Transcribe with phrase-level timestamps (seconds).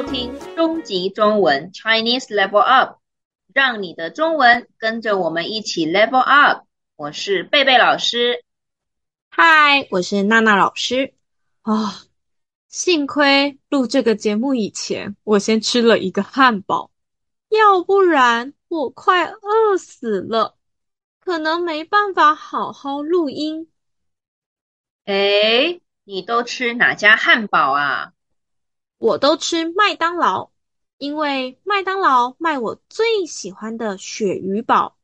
[0.00, 3.00] 收听终极中文 Chinese Level Up，
[3.52, 6.64] 让你的中文跟着我们一起 Level Up。
[6.96, 8.42] 我是贝贝老师，
[9.28, 11.12] 嗨，我是娜娜老师。
[11.60, 11.92] 啊、哦，
[12.66, 16.90] 幸亏录这个节目以前，我先吃了一个汉堡，
[17.50, 20.56] 要不然我快饿死了，
[21.18, 23.68] 可能没办法好好录音。
[25.04, 28.14] 诶，你都吃哪家汉堡啊？
[29.00, 30.50] 我都吃麦当劳，
[30.98, 34.98] 因为麦当劳卖我最喜欢的鳕鱼堡。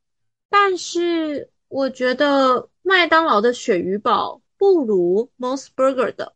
[0.50, 6.34] 但是我觉得麦当劳的鳕鱼堡不如 MOS Burger 的，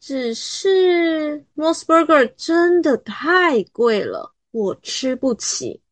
[0.00, 5.82] 只是 MOS Burger 真的太贵了，我吃不起。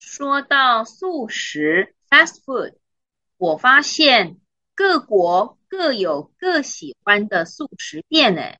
[0.00, 2.74] 说到素食 fast food，
[3.36, 4.40] 我发现
[4.74, 8.58] 各国各有各喜欢的素食店诶。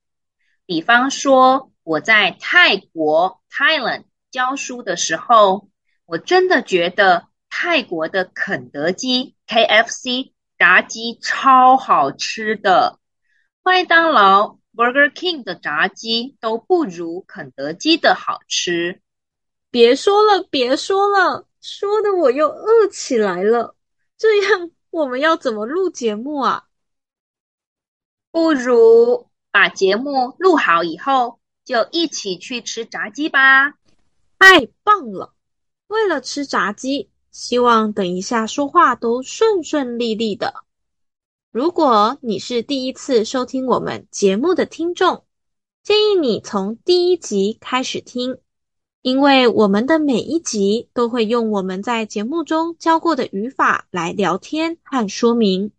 [0.66, 5.68] 比方说，我在泰国 Thailand 教书的时候，
[6.06, 12.98] 我真的觉得泰国的肯德基 KFC 炸鸡超好吃的，
[13.62, 19.02] 麦当劳 Burger King 的炸鸡都不如肯德基的好吃。
[19.70, 23.76] 别说了，别说了，说的我又饿起来了。
[24.16, 26.64] 这样我们要怎么录节目啊？
[28.30, 29.28] 不如。
[29.54, 33.74] 把节目录好以后，就一起去吃炸鸡吧！
[34.36, 35.32] 太棒了！
[35.86, 40.54] 为了吃炸鸡，希望等一下说话都顺顺利利的。
[41.52, 45.22] 如果你是第一次收听我们节目的听众，
[45.84, 48.38] 建议你从第一集开始听，
[49.02, 55.70] 因为我们的每一集都会用我们在节目中教过的语法来聊天和说明。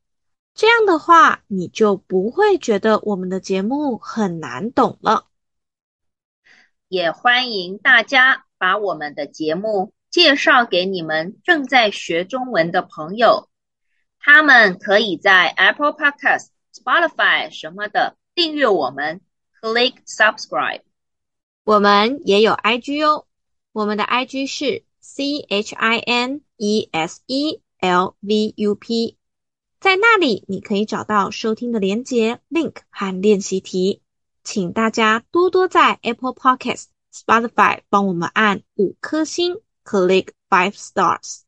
[0.56, 5.28] 这样的话，你就不会觉得我们的节目很难懂了。
[6.88, 13.50] 也欢迎大家把我们的节目介绍给你们正在学中文的朋友，
[14.18, 19.20] 他们可以在 Apple Podcast、Spotify 什么的订阅我们
[19.62, 20.84] ，click subscribe。
[21.66, 23.26] 我们也有 IG 哦，
[23.74, 29.18] 我们的 IG 是 C H I N E S E L V U P。
[29.80, 34.02] 在那里，你可以找到收听的连接、link 和练习题。
[34.44, 41.42] 请大家多多在 Apple Podcast、Spotify 帮我们按五颗星，click five stars。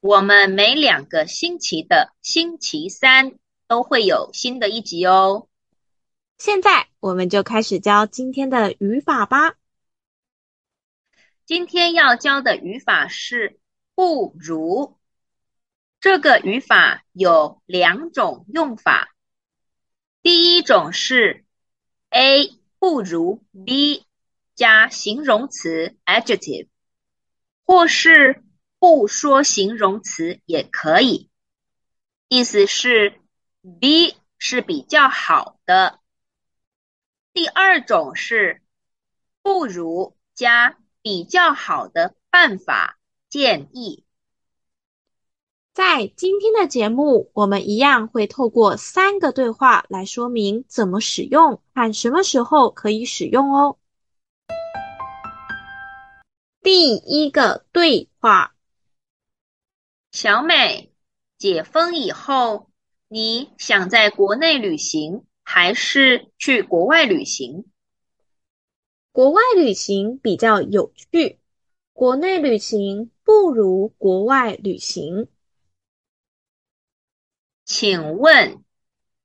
[0.00, 5.48] 我们每两个星期的星期三都会有新的一集哦。
[6.38, 9.54] 现在我们就开始教今天的语法吧。
[11.44, 13.58] 今天要教的语法是
[13.94, 14.95] 不如。
[16.00, 19.14] 这个语法有两种用法，
[20.22, 21.44] 第一种是
[22.10, 24.04] A 不如 B
[24.54, 26.68] 加形容词 adjective，
[27.64, 28.44] 或是
[28.78, 31.28] 不说形容词也可以，
[32.28, 33.20] 意思是
[33.80, 35.98] B 是比较好的。
[37.32, 38.62] 第二种是
[39.42, 42.98] 不如加比较好的办法
[43.28, 44.05] 建议。
[45.76, 53.76] 在今天的节目，我们一样会透过三个对话来说明怎么使用和什么时候可以使用哦。
[56.62, 58.54] 第一个对话：
[60.12, 60.92] 小美，
[61.36, 62.70] 解封以后，
[63.08, 67.66] 你想在国内旅行还是去国外旅行？
[69.12, 71.38] 国外旅行比较有趣，
[71.92, 75.28] 国内旅行不如国外旅行。
[77.66, 78.64] 请问，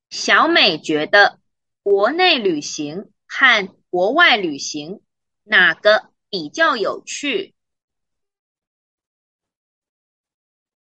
[0.09, 1.40] 小美觉得
[1.84, 5.03] 国内旅行和国外旅行
[5.44, 7.53] 哪个比较有趣？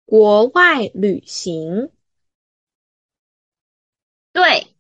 [0.05, 1.91] 国外旅行。
[4.31, 4.75] 对，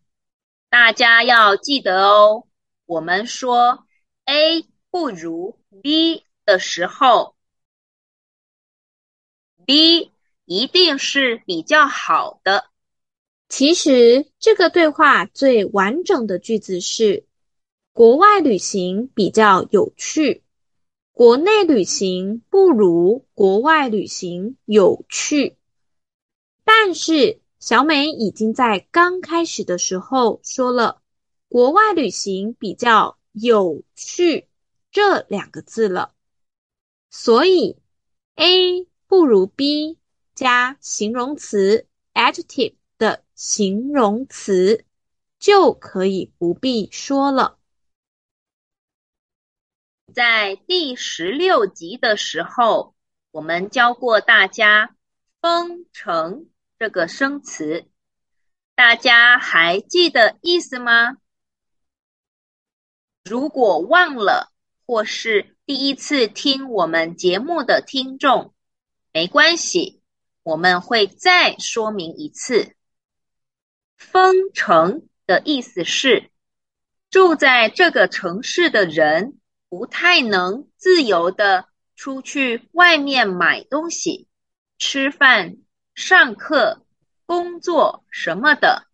[0.69, 2.47] 大家要记得哦。
[2.85, 3.87] 我们说
[4.25, 7.35] A 不如 B 的时候
[9.65, 10.11] ，B。
[10.49, 12.65] 一定是比较好的。
[13.49, 17.27] 其实这个对话最完整的句子是：
[17.93, 20.41] 国外旅行比较有趣，
[21.13, 25.55] 国内旅行不如国外旅行有趣。
[26.63, 31.03] 但是小美已经在刚开始的时候说了
[31.47, 34.47] “国外旅行比较有趣”
[34.91, 36.15] 这两个字了，
[37.11, 37.77] 所以
[38.33, 39.98] A 不如 B。
[40.39, 44.85] 加形容词 adjective 的形容词
[45.37, 47.59] 就可以不必说了。
[50.13, 52.95] 在第十六集的时候，
[53.31, 54.95] 我们教过大家
[55.41, 56.47] “封城”
[56.79, 57.89] 这个生词，
[58.75, 61.17] 大家还记得意思吗？
[63.25, 64.53] 如果忘了，
[64.85, 68.53] 或是第一次听我们节目的听众，
[69.11, 69.98] 没关系，
[70.49, 72.75] 我们会再说明一次。
[73.95, 76.31] 封城的意思是，
[77.11, 79.37] 住在这个城市的人
[79.69, 84.27] 不太能自由地出去外面买东西、
[84.79, 85.57] 吃饭、
[85.93, 86.83] 上课、
[87.27, 88.87] 工作什么的。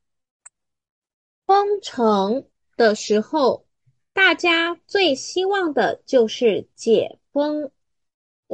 [1.45, 3.65] 封城的时候，
[4.11, 7.71] 大家最希望的就是解封。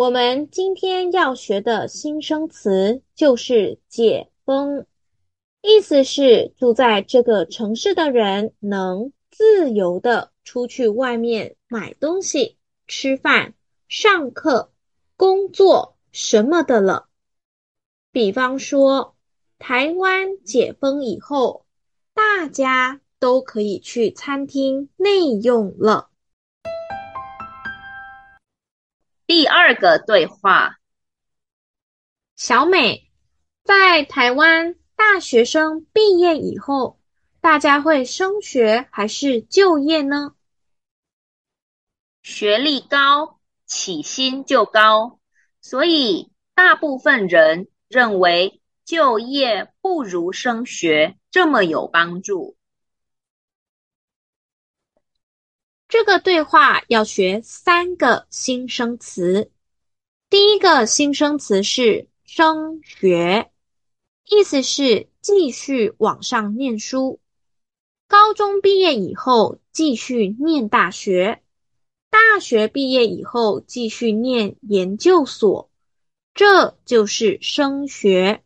[0.01, 4.87] 我们今天要学的新生词就是解封，
[5.61, 12.57] 意思是住在这个城市的人能自由地出去外面买东西、
[12.87, 13.53] 吃饭、
[13.87, 14.71] 上课、
[15.17, 17.07] 工作什么的了。
[18.11, 19.15] 比方说，
[19.59, 21.67] 台湾解封以后，
[22.15, 26.09] 大家都可以去餐厅内用了。
[29.33, 30.77] 第二个对话，
[32.35, 33.09] 小美，
[33.63, 36.99] 在台湾大学生毕业以后，
[37.39, 40.35] 大家会升学还是就业呢？
[42.21, 45.21] 学历高，起薪就高，
[45.61, 52.57] 所以大部分人认为就业不如升学这么有帮助。
[55.91, 59.51] 这个对话要学三个新生词。
[60.29, 63.51] 第一个新生词是升学，
[64.29, 67.19] 意思是继续往上念书。
[68.07, 71.41] 高中毕业以后，继续念大学；
[72.09, 75.69] 大学毕业以后，继续念研究所。
[76.33, 78.45] 这就是升学。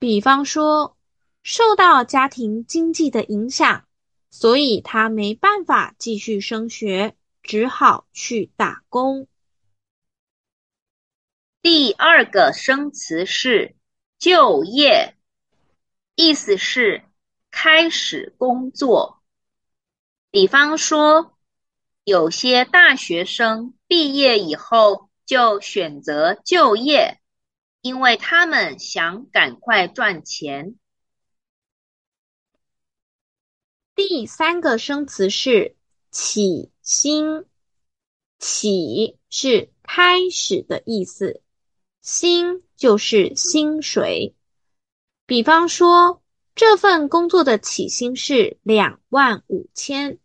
[0.00, 0.96] 比方说，
[1.44, 3.84] 受到家庭经济的影响，
[4.30, 9.26] 所以他没办法继续升学，只好去打工。
[11.62, 13.76] 第二个生词是
[14.18, 15.16] 就业，
[16.14, 17.04] 意思是。
[17.50, 19.22] 开始工作，
[20.30, 21.36] 比方说，
[22.04, 27.18] 有些大学生毕业以后就选择就业，
[27.80, 30.76] 因为他们想赶快赚钱。
[33.98, 35.74] 第三个生词是
[36.12, 37.46] 起薪，
[38.38, 41.42] 起是开始的意思，
[42.00, 44.36] 薪就是薪水。
[45.26, 46.22] 比方说，
[46.54, 50.20] 这份工作的起薪是两万五千，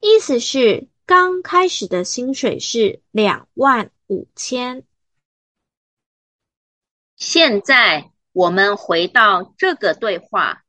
[0.00, 4.84] 意思是刚开始的薪水是两万五千。
[7.14, 10.64] 现在我们回到这个对话，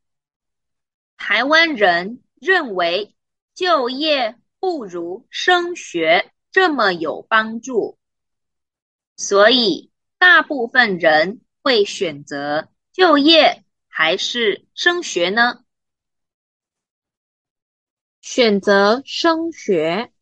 [1.18, 3.16] 台湾人认为
[3.54, 7.98] 就业不如升学这么有帮助，
[9.16, 13.64] 所以大部分人会选择就业。
[13.90, 15.66] 还是升学呢？
[18.21, 20.14] 选择升学。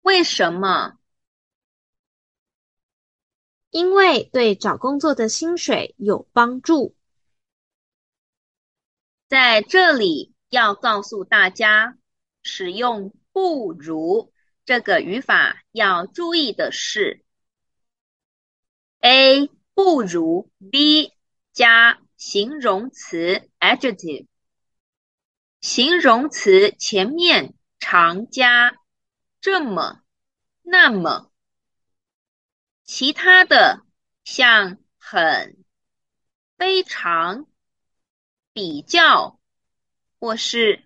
[0.00, 0.98] 为什么？
[3.68, 6.96] 因为对找工作的薪水有帮助。
[9.28, 11.96] 在这里要告诉大家，
[12.42, 14.32] 使用“不如”
[14.66, 17.24] 这个语法要注意的是
[19.00, 21.12] ，A 不如 B。
[21.50, 24.28] 加形容词 adjective，
[25.60, 28.78] 形容词前面常加
[29.40, 30.00] 这么、
[30.62, 31.32] 那么，
[32.84, 33.84] 其他的
[34.22, 35.64] 像很、
[36.56, 37.48] 非常、
[38.52, 39.38] 比较，
[40.18, 40.84] 或是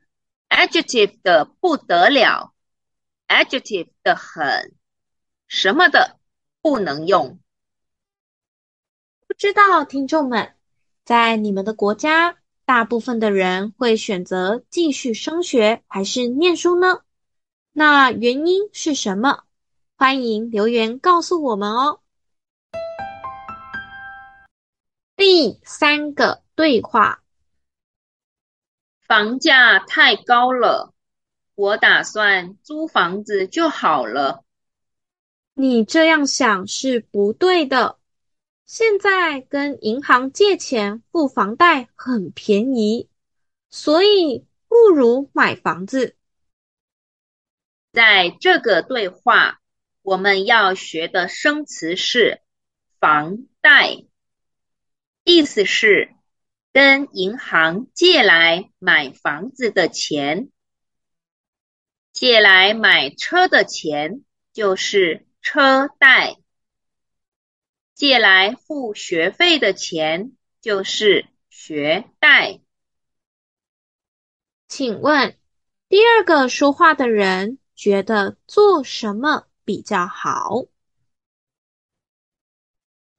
[0.49, 2.53] adjective 的不得了
[3.29, 4.75] ，adjective 的很，
[5.49, 6.19] 什么的
[6.61, 7.39] 不能用。
[9.27, 10.55] 不知道听众们。
[11.05, 17.01] 在你们的国家，大部分的人会选择继续升学还是念书呢？
[17.73, 19.43] 那原因是什么？
[19.97, 22.01] 欢迎留言告诉我们哦。
[25.17, 27.22] 第三个对话：
[29.13, 30.95] 房价太高了，
[31.55, 34.43] 我打算租房子就好了。
[35.53, 37.99] 你这样想是不对的。
[38.65, 43.11] 现在跟银行借钱付房贷很便宜，
[43.69, 46.17] 所以不如买房子。
[47.93, 49.61] 在这个对话，
[50.01, 52.41] 我们要学的生词是
[52.99, 54.07] 房贷，
[55.23, 56.15] 意思是
[56.73, 60.51] 跟银行借来买房子的钱。
[62.13, 66.37] 借来买车的钱就是车贷，
[67.95, 72.61] 借来付学费的钱就是学贷。
[74.69, 75.37] 请问，
[75.89, 80.65] 第二个说话的人觉得做什么比较好？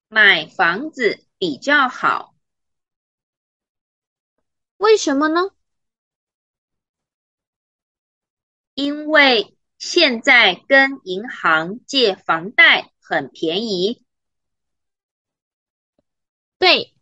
[0.07, 2.32] 买房子比较好。
[4.83, 5.51] 为什么呢？
[8.73, 14.03] 因为现在跟银行借房贷很便宜。
[16.57, 16.93] 对，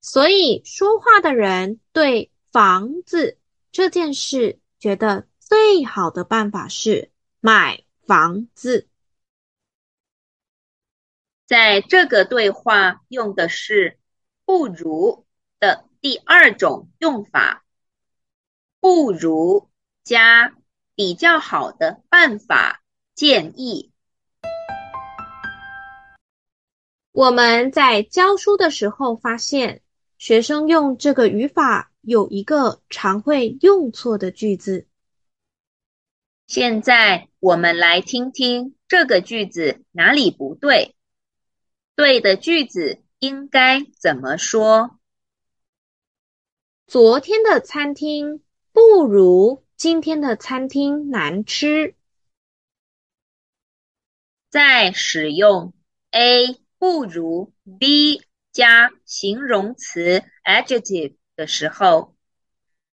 [0.00, 3.38] 所以说话的人对房子
[3.70, 8.88] 这件事觉得最好的办法是买房子。
[11.46, 14.00] 在这个对话用的是
[14.44, 15.24] 不如
[15.60, 17.64] 的第二种用法，
[18.78, 19.68] 不如
[20.04, 20.54] 加
[20.94, 22.82] 比较好的办法，
[23.16, 23.90] 建议。
[27.10, 29.82] 我们在教书的时候发现，
[30.18, 34.86] 学生用这个语法有一个常会用错的句子。
[36.46, 40.94] 现在我们来听听这个句子哪里不对，
[41.96, 44.97] 对的句子应该怎么说？
[46.88, 48.42] 昨天的餐厅
[48.72, 51.94] 不如今天的餐厅难吃。
[54.48, 55.74] 在使用
[56.12, 62.16] A 不如 B 加形容词 adjective 的时候，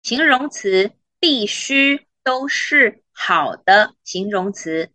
[0.04, 4.92] 形容词必须都是好的形容词，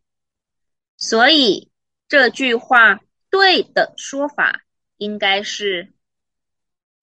[0.96, 1.70] 所以
[2.08, 4.64] 这句话对的说法
[4.96, 5.92] 应该是：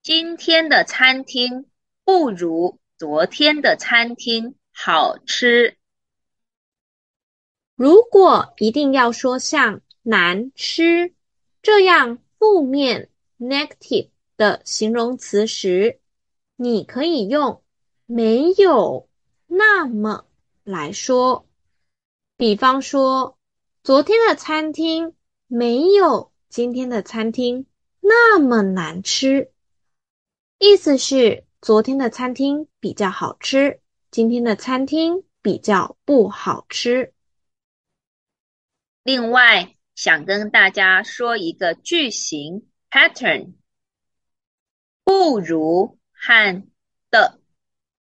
[0.01, 1.69] 今天的餐厅
[2.03, 4.55] 不如昨天的餐厅。
[4.75, 5.77] 好吃。
[7.75, 11.13] 如果一定要说像难吃
[11.61, 15.99] 这样负面 negative 的形容词时，
[16.55, 17.61] 你可以用
[18.07, 19.07] 没有
[19.45, 20.25] 那么
[20.63, 21.47] 来说。
[22.35, 23.37] 比方说，
[23.83, 25.13] 昨天的餐厅
[25.45, 27.67] 没有今天的餐厅
[27.99, 29.51] 那么难吃，
[30.57, 33.79] 意思是昨天的餐厅比较好吃。
[34.11, 37.13] 今天的餐厅比较不好吃。
[39.01, 43.53] 另外，想跟大家说一个句型 pattern，
[45.05, 46.67] 不如和
[47.09, 47.39] 的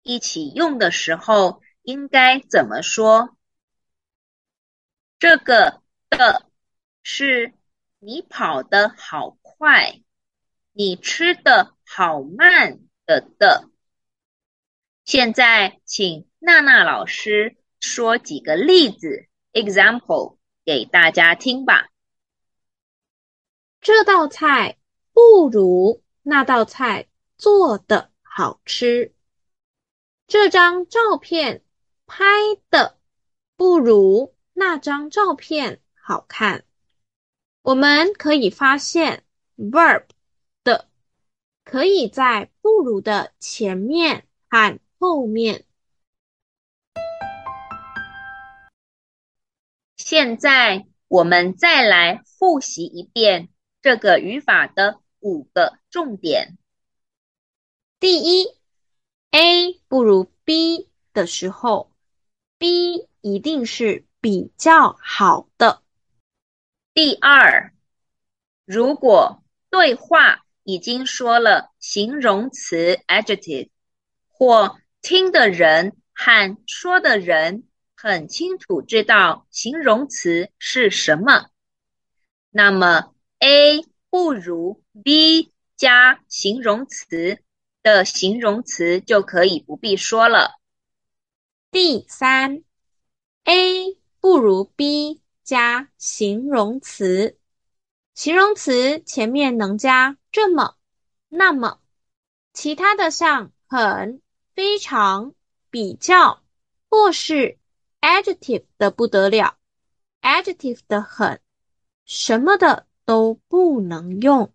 [0.03, 3.37] 一起用的时候，应该怎么说？
[5.21, 6.51] 这个的
[7.05, 7.55] 是
[8.01, 10.03] 你跑得好快，
[10.73, 12.81] 你吃得好慢
[13.13, 13.69] 的的。
[15.05, 21.91] 现在，请娜娜老师说几个例子 （example） 给大家听吧。
[23.81, 24.79] 这道菜
[25.13, 29.13] 不如那道菜做的好吃。
[30.27, 31.63] 这张照片
[32.07, 32.25] 拍
[32.71, 32.99] 的
[33.57, 36.65] 不如那张照片好看。
[37.61, 39.25] 我们可以发现
[39.59, 40.05] ，verb
[41.65, 45.65] 可以在不如的前面和后面。
[49.97, 53.49] 现在我们再来复习一遍
[53.81, 56.59] 这个语法的五个重点。
[58.01, 58.47] 第一
[59.31, 61.93] ，A 不如 B 的时候
[62.59, 65.83] ，B 一定是比较好的。
[66.93, 67.73] 第二，
[68.65, 73.69] 如果对话已经说了形容词 adjective
[74.31, 77.65] 或听的人和说的人
[77.97, 81.51] 很清楚知道形容词是什么，
[82.51, 87.39] 那么 A 不如 B 加形容词
[87.83, 90.53] 的形容词就可以不必说了。
[91.71, 92.63] 第三
[93.45, 97.39] ，A 不如 B 加形容词，
[98.15, 100.77] 形容词前面能加这么、
[101.29, 101.81] 那么，
[102.53, 104.21] 其他的像很。
[104.55, 105.35] 非常、
[105.71, 106.43] 比较，
[106.91, 107.59] 或是
[108.03, 109.57] adjective 的不得了
[110.21, 111.41] ，adjective 的很，
[112.05, 114.53] 什么的都不能用。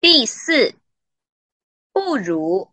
[0.00, 0.74] 第四，
[1.92, 2.72] 不如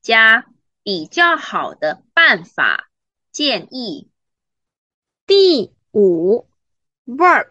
[0.00, 0.46] 加
[0.82, 2.90] 比较好的办法，
[3.30, 4.08] 建议。
[5.26, 6.48] 第五
[7.04, 7.50] ，verb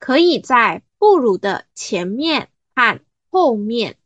[0.00, 3.96] 可以在不如的前面和后面。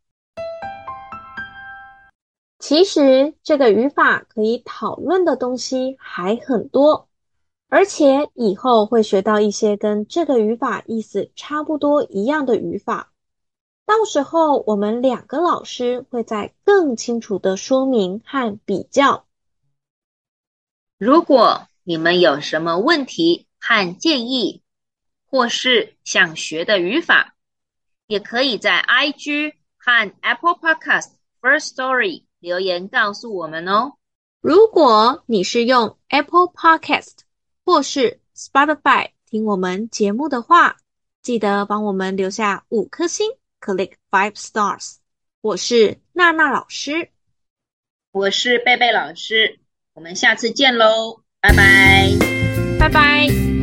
[2.59, 7.09] 其实这个语法可以讨论的东西还很多，
[7.69, 13.13] 而且以后会学到一些跟这个语法意思差不多一样的语法。
[13.87, 19.27] 到时候我们两个老师会再更清楚的说明和比较。
[20.99, 24.63] 如果你们有什么问题和建议，
[25.35, 27.35] 或是想学的语法，
[28.07, 31.09] 也可以在 IG 和 Apple Podcast
[31.41, 33.95] First Story 留言告诉我们哦。
[34.41, 37.23] 如果你是用 Apple Podcast
[37.65, 40.77] 或是 Spotify 听我们节目的话，
[41.21, 43.29] 记得帮我们留下五颗星
[43.61, 44.99] ，Click five stars。
[45.41, 47.09] 我是娜娜老师，
[48.13, 49.59] 我是贝贝老师。
[49.95, 52.13] 我们下次见喽，拜拜，
[52.79, 53.54] 拜拜。